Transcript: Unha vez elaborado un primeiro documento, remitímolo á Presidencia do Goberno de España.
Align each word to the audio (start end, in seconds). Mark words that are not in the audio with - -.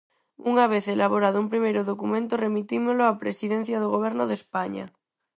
Unha 0.51 0.65
vez 0.73 0.85
elaborado 0.95 1.37
un 1.43 1.51
primeiro 1.53 1.81
documento, 1.91 2.41
remitímolo 2.45 3.01
á 3.09 3.19
Presidencia 3.23 3.77
do 3.79 3.91
Goberno 3.95 4.23
de 4.27 4.35
España. 4.41 4.85